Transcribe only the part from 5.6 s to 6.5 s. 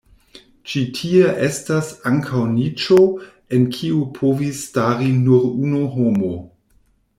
unu homo.